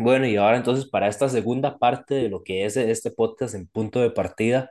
[0.00, 3.66] Bueno, y ahora entonces para esta segunda parte de lo que es este podcast en
[3.66, 4.70] punto de partida,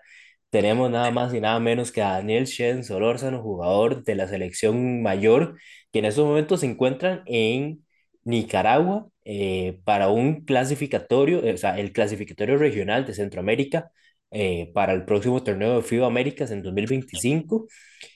[0.49, 5.01] tenemos nada más y nada menos que a Daniel Shen Solórzano, jugador de la selección
[5.01, 5.57] mayor,
[5.91, 7.85] que en estos momentos se encuentran en
[8.23, 13.91] Nicaragua eh, para un clasificatorio, eh, o sea, el clasificatorio regional de Centroamérica
[14.31, 17.67] eh, para el próximo torneo de FIBA Américas en 2025.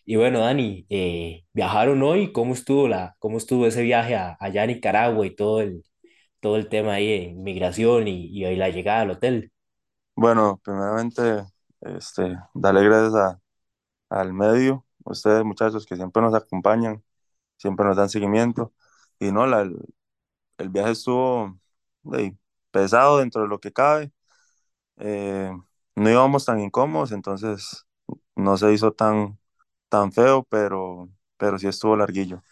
[0.06, 4.64] Y bueno, Dani, eh, viajaron hoy, ¿cómo estuvo la, cómo estuvo ese viaje a- allá
[4.64, 5.84] a Nicaragua y todo el
[6.42, 9.52] todo el tema ahí de inmigración y, y la llegada al hotel.
[10.16, 11.46] Bueno, primeramente,
[11.82, 13.42] este, darle gracias a-
[14.10, 17.04] al medio, ustedes muchachos que siempre nos acompañan,
[17.58, 18.74] siempre nos dan seguimiento.
[19.20, 19.62] Y no, la-
[20.58, 21.60] el, viaje estuvo
[22.14, 22.38] ey,
[22.72, 24.12] pesado dentro de lo que cabe.
[25.00, 25.52] Eh,
[25.96, 27.86] no íbamos tan incómodos, entonces
[28.36, 29.40] no se hizo tan,
[29.90, 32.44] tan feo, pero, pero sí estuvo larguillo.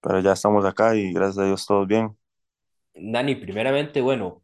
[0.00, 2.16] Pero ya estamos acá y gracias a Dios todos bien.
[2.94, 4.42] Dani, primeramente, bueno,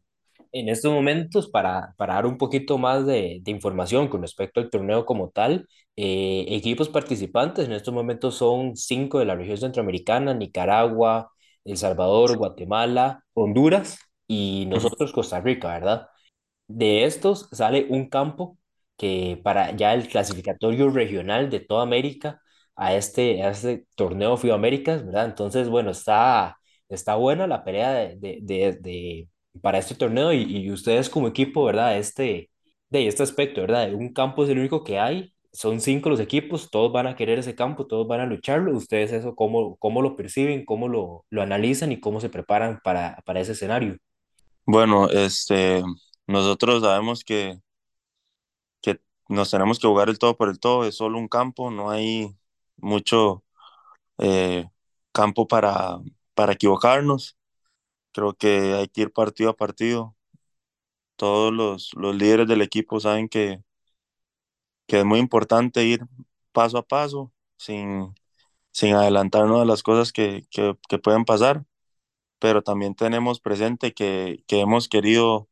[0.51, 4.69] en estos momentos, para, para dar un poquito más de, de información con respecto al
[4.69, 10.33] torneo como tal, eh, equipos participantes en estos momentos son cinco de la región centroamericana,
[10.33, 11.31] Nicaragua,
[11.65, 16.07] El Salvador, Guatemala, Honduras y nosotros Costa Rica, ¿verdad?
[16.67, 18.57] De estos sale un campo
[18.97, 22.41] que para ya el clasificatorio regional de toda América
[22.75, 25.25] a este, a este torneo FIBA Américas, ¿verdad?
[25.25, 26.57] Entonces, bueno, está,
[26.95, 29.29] está buena la pelea de, de, de, de-
[29.61, 31.97] para este torneo y, y ustedes como equipo, ¿verdad?
[31.97, 32.49] Este,
[32.89, 33.93] de este aspecto, ¿verdad?
[33.93, 37.39] Un campo es el único que hay, son cinco los equipos, todos van a querer
[37.39, 38.75] ese campo, todos van a lucharlo.
[38.75, 43.21] ¿Ustedes eso cómo, cómo lo perciben, cómo lo, lo analizan y cómo se preparan para,
[43.25, 43.97] para ese escenario?
[44.65, 45.83] Bueno, este,
[46.27, 47.59] nosotros sabemos que
[48.81, 51.89] que nos tenemos que jugar el todo por el todo, es solo un campo, no
[51.91, 52.35] hay
[52.77, 53.43] mucho
[54.19, 54.69] eh,
[55.13, 55.99] campo para,
[56.41, 57.37] para equivocarnos.
[58.13, 60.15] Creo que hay que ir partido a partido.
[61.15, 63.63] Todos los, los líderes del equipo saben que,
[64.87, 66.01] que es muy importante ir
[66.51, 68.13] paso a paso, sin,
[68.71, 71.65] sin adelantarnos a las cosas que, que, que pueden pasar,
[72.39, 75.49] pero también tenemos presente que, que hemos querido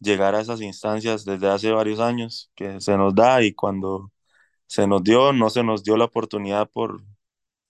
[0.00, 4.12] llegar a esas instancias desde hace varios años, que se nos da y cuando
[4.66, 7.02] se nos dio, no se nos dio la oportunidad por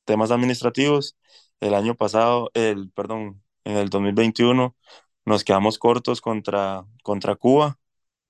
[0.05, 1.17] temas administrativos.
[1.63, 4.75] El año pasado, el, perdón, en el 2021
[5.25, 7.79] nos quedamos cortos contra, contra Cuba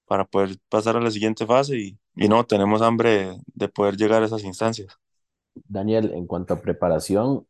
[0.04, 4.22] para poder pasar a la siguiente fase y, y no, tenemos hambre de poder llegar
[4.22, 4.98] a esas instancias.
[5.54, 7.46] Daniel, en cuanto a preparación,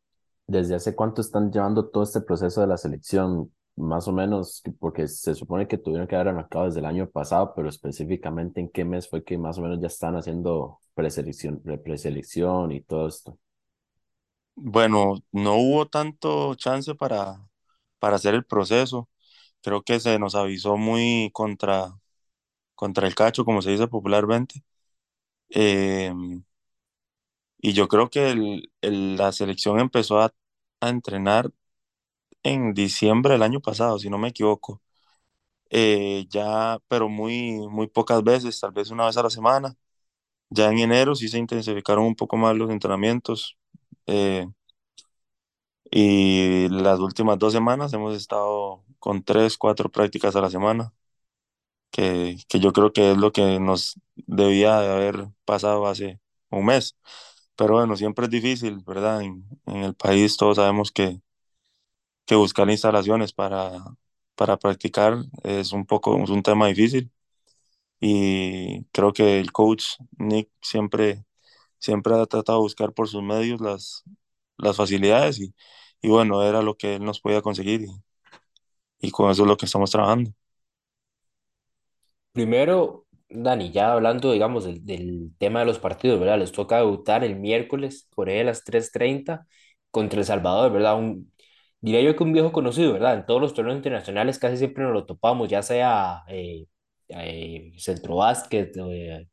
[0.46, 3.52] ¿desde hace cuánto están llevando todo este proceso de la selección?
[3.74, 7.54] Más o menos, porque se supone que tuvieron que haber arrancado desde el año pasado,
[7.56, 12.70] pero específicamente en qué mes fue que más o menos ya están haciendo preselección, preselección
[12.70, 13.36] y todo esto.
[14.54, 17.48] Bueno, no hubo tanto chance para,
[17.98, 19.08] para hacer el proceso.
[19.62, 21.98] Creo que se nos avisó muy contra,
[22.76, 24.64] contra el cacho, como se dice popularmente.
[25.50, 26.12] Eh,
[27.58, 28.70] y yo creo que el-
[29.16, 30.32] la selección empezó a,
[30.80, 31.50] a entrenar
[32.42, 34.82] en diciembre del año pasado, si no me equivoco.
[35.70, 39.76] Eh, ya, pero muy, muy pocas veces, tal vez una vez a la semana.
[40.50, 43.58] Ya en enero sí se intensificaron un poco más los entrenamientos.
[44.06, 44.46] Eh,
[45.90, 50.92] y las últimas dos semanas hemos estado con tres, cuatro prácticas a la semana,
[51.90, 56.20] que, que yo creo que es lo que nos debía de haber pasado hace
[56.50, 56.96] un mes.
[57.56, 59.22] Pero bueno, siempre es difícil, ¿verdad?
[59.22, 61.20] En, en el país todos sabemos que,
[62.26, 63.72] que buscar instalaciones para,
[64.34, 67.10] para practicar es un poco, es un tema difícil
[68.00, 69.84] y creo que el coach
[70.18, 71.24] Nick siempre,
[71.82, 74.04] siempre ha tratado de buscar por sus medios las,
[74.58, 75.54] las facilidades y,
[76.02, 77.88] y bueno, era lo que él nos podía conseguir y,
[79.00, 80.32] y con eso es lo que estamos trabajando.
[82.32, 86.38] Primero, Dani, ya hablando, digamos, del, del tema de los partidos, ¿verdad?
[86.38, 89.46] Les toca debutar el miércoles por ahí a las tres treinta
[89.90, 90.98] contra El Salvador, ¿verdad?
[90.98, 91.32] Un,
[91.80, 93.14] diría yo que un viejo conocido, ¿verdad?
[93.16, 96.66] En todos los torneos internacionales casi siempre nos lo topamos, ya sea eh,
[97.08, 99.28] eh, Centro Básquet, eh,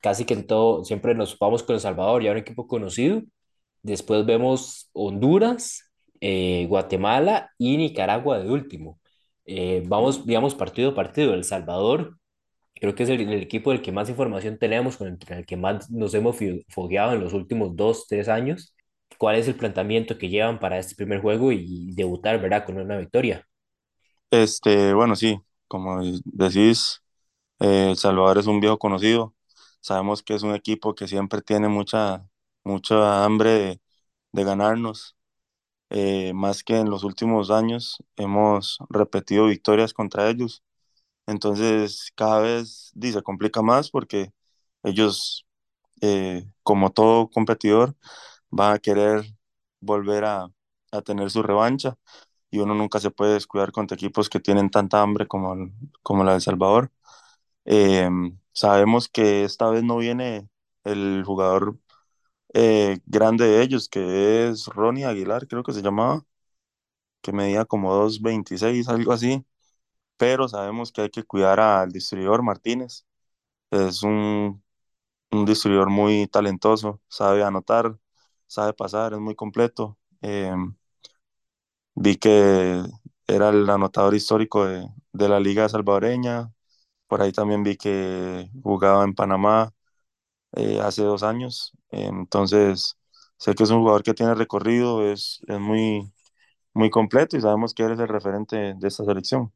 [0.00, 3.22] casi que en todo, siempre nos topamos con El Salvador, ya un equipo conocido.
[3.82, 5.90] Después vemos Honduras,
[6.20, 9.00] eh, Guatemala y Nicaragua de último.
[9.44, 11.34] Eh, vamos, digamos, partido a partido.
[11.34, 12.16] El Salvador
[12.74, 15.56] Creo que es el, el equipo del que más información tenemos, con el, el que
[15.56, 16.36] más nos hemos
[16.68, 18.74] fogueado en los últimos dos, tres años.
[19.18, 22.66] ¿Cuál es el planteamiento que llevan para este primer juego y debutar, ¿verdad?
[22.66, 23.46] Con una victoria.
[24.30, 25.38] Este, bueno, sí,
[25.68, 27.02] como decís,
[27.60, 29.34] eh, El Salvador es un viejo conocido.
[29.86, 32.28] Sabemos que es un equipo que siempre tiene mucha,
[32.64, 33.80] mucha hambre de,
[34.32, 35.16] de ganarnos.
[35.90, 40.62] eh, más que en los últimos años hemos repetido victorias contra ellos.
[41.26, 44.32] Entonces cada vez di, se complica más porque
[44.84, 45.46] ellos,
[46.02, 47.96] eh, como todo competidor,
[48.50, 49.24] van a querer
[49.80, 50.48] volver a,
[50.92, 51.98] a tener su revancha
[52.50, 55.56] y uno nunca se puede descuidar contra equipos que tienen tanta hambre como,
[56.02, 56.92] como la de El Salvador.
[57.66, 58.08] Eh,
[58.56, 60.50] sabemos que esta vez no viene
[60.84, 61.78] el jugador
[62.54, 66.24] eh, grande de ellos, que es Ronnie Aguilar, creo que se llamaba,
[67.22, 69.44] que medía como dos veintiséis algo así,
[70.18, 73.06] pero sabemos que hay que cuidar al distribuidor Martínez.
[73.70, 74.62] Es un,
[75.32, 77.98] un distribuidor muy talentoso, sabe anotar,
[78.48, 79.98] sabe pasar, es muy completo.
[80.22, 80.52] Eh,
[81.94, 82.82] vi que
[83.26, 86.52] era el anotador histórico de, de la Liga Salvadoreña.
[87.08, 89.72] Por ahí también vi que jugaba en Panamá
[90.52, 91.72] eh, hace dos años.
[91.90, 92.98] Entonces,
[93.38, 96.12] sé que es un jugador que tiene recorrido, es, es muy,
[96.74, 99.52] muy completo y sabemos que él es el referente de esta selección.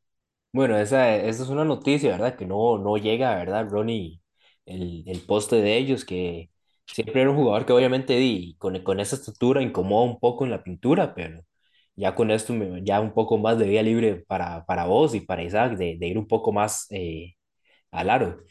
[0.53, 2.37] Bueno, esa, esa es una noticia, ¿verdad?
[2.37, 3.69] Que no, no llega, ¿verdad?
[3.71, 4.21] Ronnie,
[4.67, 6.51] el, el poste de ellos, que
[6.87, 10.51] siempre era un jugador que obviamente di, con, con esa estatura incomoda un poco en
[10.51, 11.45] la pintura, pero
[11.95, 15.45] ya con esto ya un poco más de vía libre para, para vos y para
[15.45, 17.35] Isaac, de, de ir un poco más eh,
[17.93, 18.45] al aro.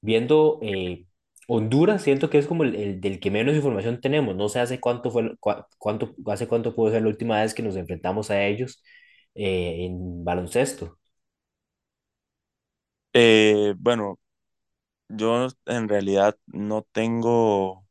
[0.00, 1.06] Viendo eh,
[1.48, 4.36] Honduras, siento que es como el, el del que menos información tenemos.
[4.36, 5.36] No sé hace cuánto fue,
[5.78, 8.82] cuánto, hace cuánto pudo ser la última vez que nos enfrentamos a ellos
[9.34, 10.98] eh, en baloncesto.
[13.12, 14.18] Eh, bueno,
[15.08, 17.86] yo en realidad no tengo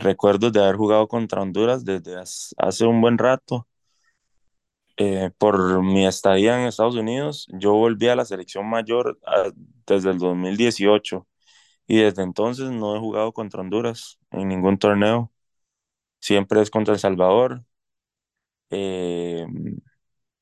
[0.00, 2.16] recuerdos de haber jugado contra Honduras desde
[2.58, 3.66] hace un buen rato.
[5.00, 9.50] Eh, por mi estadía en Estados Unidos, yo volví a la selección mayor ah,
[9.86, 11.26] desde el 2018
[11.86, 15.32] y desde entonces no he jugado contra Honduras en ningún torneo.
[16.20, 17.64] Siempre es contra El Salvador.
[18.70, 19.46] Eh,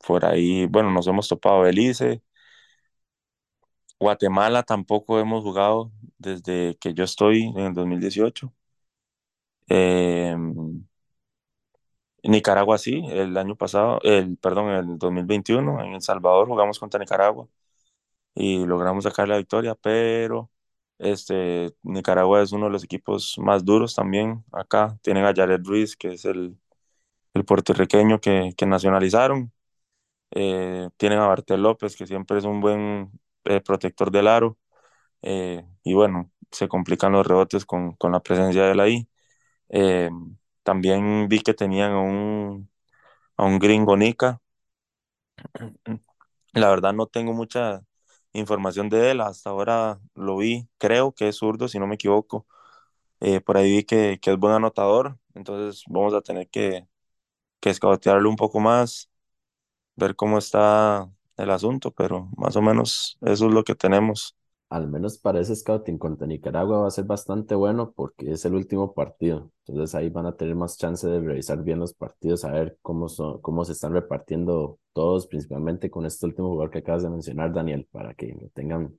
[0.06, 2.22] por ahí, bueno, nos hemos topado Belice.
[4.00, 8.52] Guatemala tampoco hemos jugado desde que yo estoy en el 2018.
[9.68, 10.36] Eh,
[12.28, 17.48] Nicaragua sí, el año pasado, el, perdón, el 2021 en El Salvador jugamos contra Nicaragua
[18.34, 20.50] y logramos sacar la victoria, pero
[20.98, 24.98] este, Nicaragua es uno de los equipos más duros también acá.
[25.02, 26.58] Tienen a Jared Ruiz, que es el,
[27.34, 29.52] el puertorriqueño que, que nacionalizaron.
[30.32, 33.10] Eh, tienen a Bartel López, que siempre es un buen
[33.44, 34.58] eh, protector del aro.
[35.22, 39.08] Eh, y bueno, se complican los rebotes con, con la presencia de él ahí.
[40.66, 42.70] También vi que tenían a un,
[43.38, 43.96] a un gringo.
[46.52, 47.82] La verdad no tengo mucha
[48.32, 49.20] información de él.
[49.20, 52.46] Hasta ahora lo vi, creo que es zurdo, si no me equivoco.
[53.20, 55.18] Eh, por ahí vi que, que es buen anotador.
[55.34, 56.88] Entonces vamos a tener que,
[57.60, 59.10] que escautearlo un poco más,
[59.96, 64.35] ver cómo está el asunto, pero más o menos eso es lo que tenemos.
[64.68, 68.54] Al menos para ese scouting contra Nicaragua va a ser bastante bueno porque es el
[68.54, 69.52] último partido.
[69.66, 73.08] Entonces ahí van a tener más chance de revisar bien los partidos, a ver cómo,
[73.08, 77.52] son, cómo se están repartiendo todos, principalmente con este último jugador que acabas de mencionar,
[77.52, 78.98] Daniel, para que lo tengan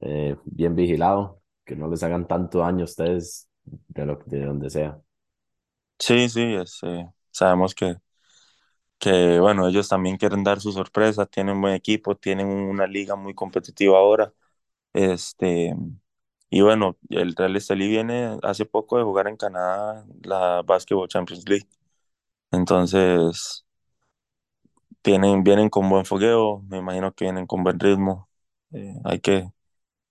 [0.00, 4.70] eh, bien vigilado, que no les hagan tanto daño a ustedes de, lo, de donde
[4.70, 5.00] sea.
[5.98, 7.96] Sí, sí, es, eh, sabemos que,
[8.98, 13.34] que, bueno, ellos también quieren dar su sorpresa, tienen buen equipo, tienen una liga muy
[13.34, 14.32] competitiva ahora.
[14.94, 15.74] Este,
[16.50, 21.48] y bueno, el Real Estelí viene hace poco de jugar en Canadá la Basketball Champions
[21.48, 21.68] League.
[22.52, 23.64] Entonces,
[25.04, 28.28] vienen, vienen con buen fogueo, me imagino que vienen con buen ritmo.
[28.72, 29.50] Eh, hay que,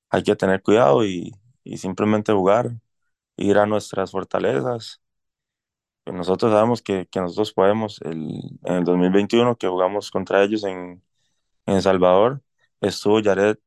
[0.09, 1.33] hay que tener cuidado y,
[1.63, 2.71] y simplemente jugar,
[3.37, 5.01] ir a nuestras fortalezas.
[6.03, 8.01] Pues nosotros sabemos que, que nosotros podemos.
[8.01, 11.03] El, en el 2021 que jugamos contra ellos en,
[11.67, 12.43] en El Salvador,
[12.81, 13.57] estuvo Jared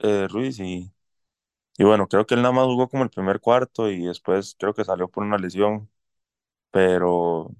[0.00, 0.92] eh, Ruiz y,
[1.78, 4.74] y bueno, creo que él nada más jugó como el primer cuarto y después creo
[4.74, 5.90] que salió por una lesión,
[6.70, 7.50] pero,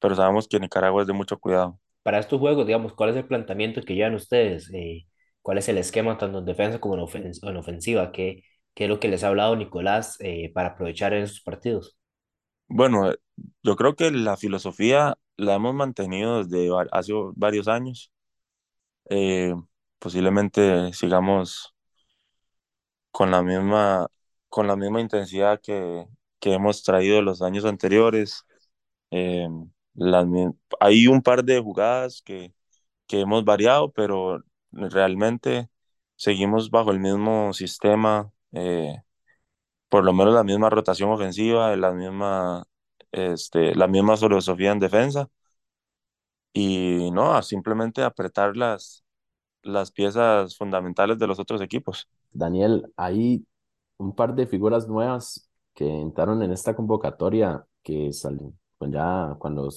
[0.00, 1.80] pero sabemos que Nicaragua es de mucho cuidado.
[2.02, 4.70] para estos juegos, digamos, ¿cuál es el planteamiento que llevan ustedes?
[4.74, 5.06] Eh,
[5.42, 8.12] ¿cuál es el esquema tanto en defensa como en, ofen- en ofensiva?
[8.12, 8.42] ¿Qué,
[8.74, 11.96] qué es lo que les ha hablado Nicolás eh, para aprovechar en esos partidos?
[12.68, 13.18] Bueno, eh,
[13.62, 18.12] yo creo que la filosofía la hemos mantenido desde hace varios años.
[19.10, 19.54] Eh,
[20.04, 21.74] posiblemente sigamos
[23.10, 24.08] con la misma,
[24.48, 26.06] con la misma intensidad que,
[26.40, 28.44] que hemos traído los años anteriores.
[29.10, 29.48] Eh,
[29.94, 30.26] las
[30.80, 32.54] hay un par de jugadas que,
[33.06, 34.42] que hemos variado, pero
[34.72, 35.70] realmente
[36.16, 39.02] seguimos bajo el mismo sistema, eh,
[39.88, 42.64] por lo menos la misma rotación ofensiva, la misma
[43.12, 45.30] este, la misma filosofía en defensa
[46.52, 49.03] y no, simplemente apretar las,
[49.64, 52.08] las piezas fundamentales de los otros equipos.
[52.32, 53.46] Daniel, hay
[53.96, 59.68] un par de figuras nuevas que entraron en esta convocatoria que salen pues ya cuando,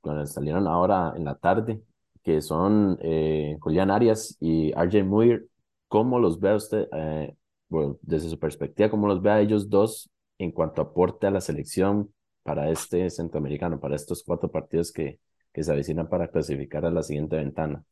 [0.00, 1.82] cuando salieron ahora en la tarde,
[2.22, 5.48] que son eh, Julián Arias y RJ Muir.
[5.88, 7.36] ¿Cómo los ve usted, eh,
[7.68, 11.40] bueno, desde su perspectiva, cómo los ve a ellos dos en cuanto aporte a la
[11.40, 15.20] selección para este centroamericano, para estos cuatro partidos que,
[15.52, 17.84] que se avecinan para clasificar a la siguiente ventana?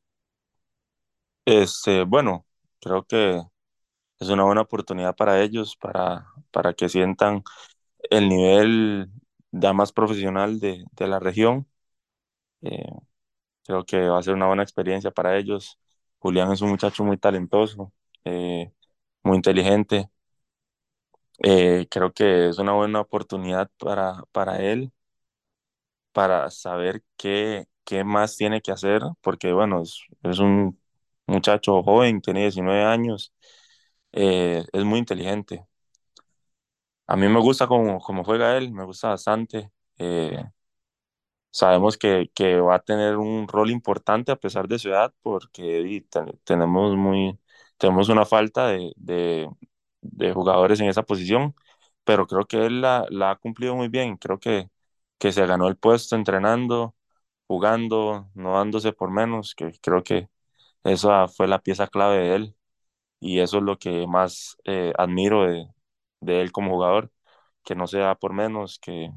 [1.45, 2.47] Este, bueno,
[2.81, 3.43] creo que
[4.21, 7.45] es una buena oportunidad para ellos, para, para que sientan
[8.11, 9.11] el nivel
[9.53, 11.69] ya más profesional de, de la región.
[12.63, 12.85] Eh,
[13.65, 15.79] creo que va a ser una buena experiencia para ellos.
[16.21, 17.93] Julián es un muchacho muy talentoso,
[18.25, 18.73] eh,
[19.25, 20.11] muy inteligente.
[21.39, 24.93] Eh, creo que es una buena oportunidad para, para él,
[26.13, 30.81] para saber qué, qué más tiene que hacer, porque bueno, es, es un
[31.27, 33.33] muchacho joven, tiene 19 años,
[34.13, 35.67] eh, es muy inteligente.
[37.07, 39.71] A mí me gusta cómo, cómo juega él, me gusta bastante.
[39.99, 40.45] Eh,
[41.51, 46.05] sabemos que, que, va a tener un rol importante a pesar de su edad, porque
[46.45, 47.39] tenemos, muy,
[47.77, 49.49] tenemos una falta de, de,
[50.01, 51.55] de, jugadores en esa posición,
[52.05, 54.17] pero creo que él la, la, ha cumplido muy bien.
[54.17, 54.69] Creo que,
[55.19, 56.95] que se ganó el puesto entrenando,
[57.47, 60.29] jugando, no dándose por menos, que creo que
[60.85, 62.57] esa fue la pieza clave de él
[63.21, 65.69] y eso es lo que más eh, admiro de,
[66.21, 67.13] de, él como jugador,
[67.65, 69.11] que no se da por menos, que,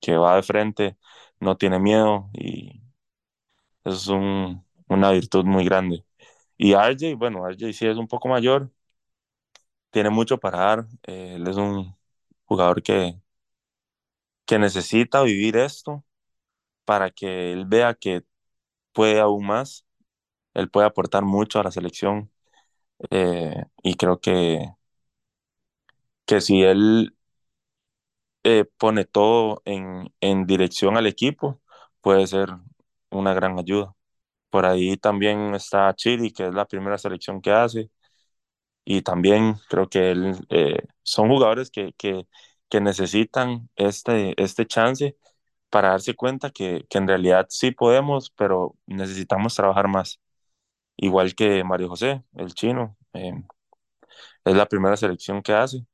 [0.00, 0.98] que va de frente,
[1.40, 2.82] no tiene miedo y
[3.84, 6.04] eso es un, una virtud muy grande.
[6.56, 8.70] Y RJ, bueno, RJ sí es un poco mayor,
[9.90, 11.96] tiene mucho para dar, eh, él es un
[12.46, 13.20] jugador que,
[14.46, 16.04] que necesita vivir esto
[16.86, 18.24] para que él vea que
[18.94, 19.85] puede aún más,
[20.56, 22.30] él puede aportar mucho a la selección
[23.10, 24.60] eh, y creo que,
[26.26, 27.14] que si él
[28.44, 31.60] eh, pone todo en, en dirección al equipo,
[32.00, 32.50] puede ser
[33.10, 33.94] una gran ayuda.
[34.50, 37.90] Por ahí también está Chile, que es la primera selección que hace.
[38.84, 42.26] Y también creo que él, eh, son jugadores que, que,
[42.68, 45.16] que, necesitan este, este chance
[45.70, 50.20] para darse cuenta que, que, en realidad sí podemos, pero necesitamos trabajar más.
[50.96, 53.32] Igual que Mario José, el chino, eh,
[54.44, 55.84] es la primera selección que hace.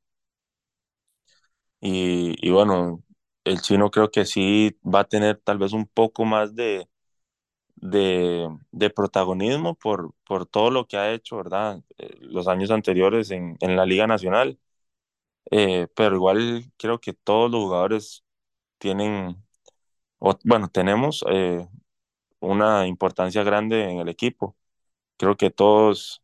[1.81, 3.03] Y, y, bueno,
[3.45, 6.89] el chino creo que sí va a tener tal vez un poco más de,
[7.77, 11.83] de, de protagonismo por, por todo lo que ha hecho, ¿verdad?
[11.99, 14.59] Eh, los años anteriores en, en la Liga Nacional.
[15.51, 18.25] Eh, pero igual creo que todos los jugadores
[18.79, 19.37] tienen,
[20.45, 21.67] bueno, tenemos eh,
[22.41, 24.57] una importancia grande en el equipo.
[25.23, 26.23] Creo que todos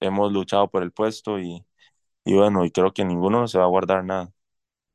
[0.00, 1.64] hemos luchado por el puesto y,
[2.24, 4.32] y bueno, y creo que ninguno se va a guardar nada.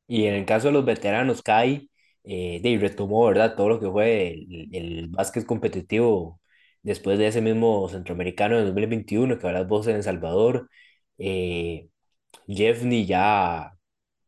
[0.08, 1.90] Y en el caso de los veteranos, Kai,
[2.24, 3.56] eh, de, retomó, ¿verdad?
[3.56, 6.40] Todo lo que fue el, el básquet competitivo
[6.84, 10.70] después de ese mismo centroamericano de 2021 que hablas vos en El Salvador.
[11.18, 11.90] Eh,
[12.48, 13.74] Jeffney ya,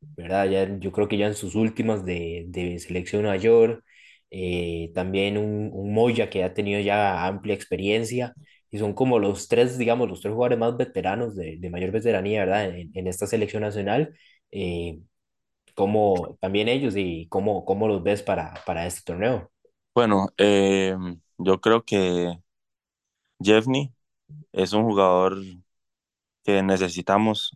[0.02, 0.48] ¿verdad?
[0.50, 3.84] Ya, yo creo que ya en sus últimas de, de selección mayor.
[4.32, 8.36] Eh, también un, un Moya que ha tenido ya amplia experiencia.
[8.72, 12.42] Y son como los tres, digamos, los tres jugadores más veteranos de, de mayor veteranía,
[12.42, 12.66] ¿verdad?
[12.78, 14.16] En, en esta selección nacional.
[14.52, 15.00] Eh,
[15.76, 19.52] cómo también ellos y cómo, cómo los ves para, para este torneo.
[19.94, 20.96] Bueno, eh,
[21.40, 22.40] yo creo que
[23.40, 23.92] Jeffney
[24.54, 25.38] es un jugador
[26.44, 27.52] que necesitamos.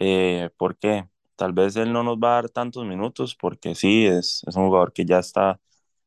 [0.00, 1.08] Eh, ¿por qué?
[1.36, 4.66] Tal vez él no nos va a dar tantos minutos porque sí, es, es un
[4.68, 5.60] jugador que ya está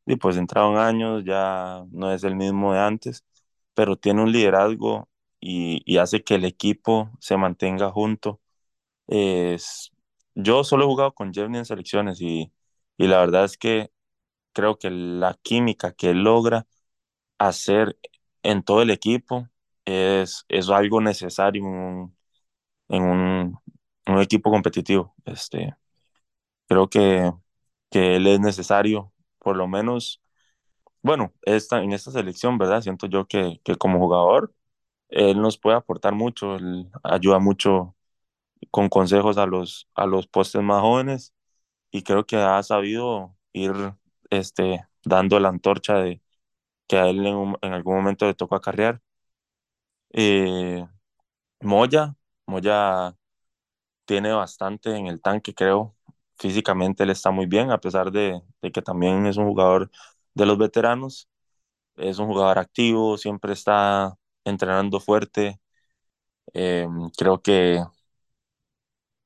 [0.05, 3.25] y pues entrado en años, ya no es el mismo de antes,
[3.73, 8.41] pero tiene un liderazgo y, hace que el equipo se mantenga junto.
[9.07, 9.91] Es,
[10.35, 12.51] yo solo he jugado con Jeffney en selecciones y,
[12.97, 13.91] y la verdad es que
[14.53, 16.67] creo que la química que logra
[17.39, 17.97] hacer
[18.43, 19.49] en todo el equipo
[19.85, 21.63] es, es algo necesario
[22.89, 23.59] en un,
[24.05, 25.15] en un equipo competitivo.
[25.25, 25.75] Este,
[26.67, 27.31] creo que,
[27.91, 30.22] que él es necesario, por lo menos,
[31.03, 32.81] bueno, esta, en esta selección, ¿verdad?
[32.81, 34.53] Siento yo que, que como jugador,
[35.09, 37.95] él nos puede aportar mucho, él ayuda mucho
[38.71, 41.33] con consejos a los, a los postes más jóvenes
[41.91, 43.73] y creo que ha sabido ir
[44.31, 46.21] este, dando la antorcha de
[46.87, 49.01] que a él en, un, en algún momento le tocó acarrear.
[50.13, 50.85] Eh,
[51.61, 52.15] Moya,
[52.47, 53.15] Moya
[54.05, 55.95] tiene bastante en el tanque, creo.
[56.37, 59.91] físicamente él está muy bien, a pesar de, de que también es un jugador
[60.33, 61.29] de los veteranos,
[61.97, 65.59] es un jugador activo, siempre está entrenando fuerte.
[66.53, 66.87] Eh,
[67.17, 67.81] creo que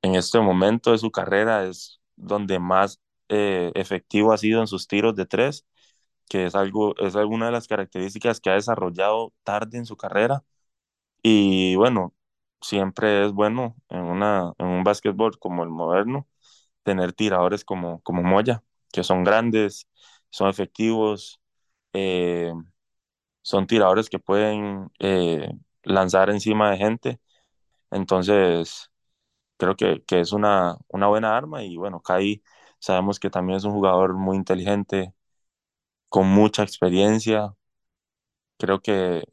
[0.01, 2.99] en este momento de su carrera es donde más
[3.29, 5.65] eh, efectivo ha sido en sus tiros de tres,
[6.29, 10.43] que es algo, es alguna de las características que ha desarrollado tarde en su carrera.
[11.23, 12.15] Y bueno,
[12.61, 16.27] siempre es bueno en, una, en un básquetbol como el moderno
[16.83, 19.87] tener tiradores como, como Moya, que son grandes,
[20.29, 21.39] son efectivos,
[21.93, 22.53] eh,
[23.41, 25.49] son tiradores que pueden eh,
[25.83, 27.21] lanzar encima de gente.
[27.91, 28.91] Entonces,
[29.57, 32.43] creo que, que es una, una buena arma y bueno, Kai
[32.79, 35.13] sabemos que también es un jugador muy inteligente,
[36.09, 37.55] con mucha experiencia.
[38.57, 39.23] Creo que,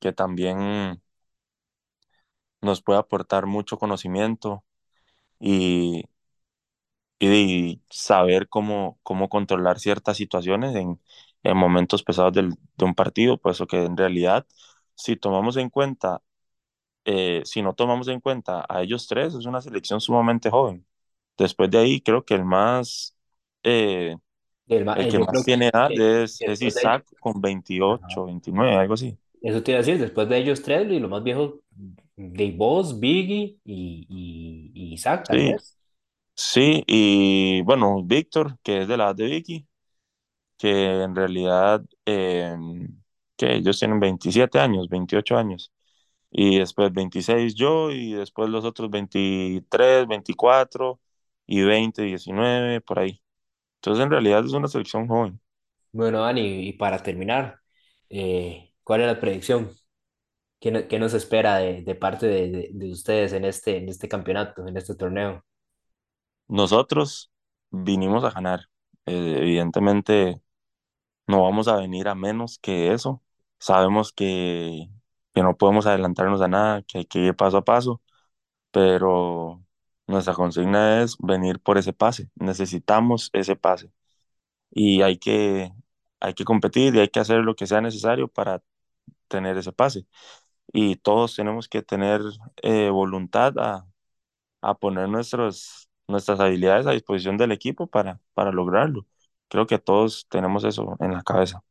[0.00, 1.02] que también
[2.60, 4.64] nos puede aportar mucho conocimiento
[5.40, 6.04] y,
[7.20, 11.00] y saber cómo, cómo controlar ciertas situaciones en,
[11.42, 14.46] en momentos pesados del, de un partido, pues que en realidad,
[14.94, 16.22] si tomamos en cuenta,
[17.04, 20.86] eh, si no tomamos en cuenta a ellos tres, es una selección sumamente joven.
[21.38, 23.16] Después de ahí, creo que el más,
[23.62, 24.16] eh,
[24.68, 27.40] El el eh, que más tiene edad que, es, es Isaac con
[28.00, 28.22] ajá.
[28.22, 29.18] veintiocho 29 algo así.
[29.40, 31.60] Eso te iba a decir, después de ellos tres, y lo más viejo,
[32.16, 35.77] de vos, Biggie y, y, y Isaac, tal Sí, vez.
[36.38, 39.68] Sí, y bueno, Víctor, que es de la edad de Vicky,
[40.58, 42.56] que en realidad, eh,
[43.36, 45.72] que ellos tienen 27 años, 28 años.
[46.30, 51.00] y después 26 yo y después los otros 23 24
[51.46, 53.22] y 20 19 por ahí.
[53.76, 55.40] Entonces en realidad es una selección joven.
[55.92, 57.60] Bueno, Dani, y para terminar,
[58.10, 59.70] eh, ¿cuál es la predicción?
[60.60, 64.08] ¿Qué, qué nos espera de, de parte de, de- de ustedes en este, en este
[64.08, 65.44] campeonato, en este torneo?
[66.48, 67.30] Nosotros
[67.70, 68.68] vinimos a ganar.
[69.06, 70.42] Eh, evidentemente
[71.26, 73.22] no vamos a venir a menos que eso.
[73.58, 74.88] Sabemos que,
[75.34, 78.02] que no podemos adelantarnos a nada, que hay que ir paso a paso,
[78.72, 79.64] pero
[80.06, 82.30] nuestra consigna es venir por ese pase.
[82.36, 83.92] Necesitamos ese pase
[84.70, 85.72] y hay que,
[86.20, 88.62] hay que competir y hay que hacer lo que sea necesario para
[89.28, 90.06] tener ese pase.
[90.72, 92.22] Y todos tenemos que tener
[92.62, 93.86] eh, voluntad a,
[94.62, 99.06] a poner nuestros, nuestras habilidades a disposición del equipo para, para lograrlo.
[99.48, 101.62] Creo que todos tenemos eso en la cabeza.